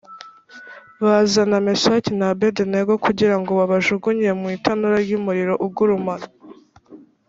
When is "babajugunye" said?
3.59-4.29